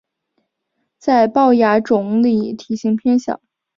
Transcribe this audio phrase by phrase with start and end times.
[0.97, 3.39] 在豹亚种里体型偏小。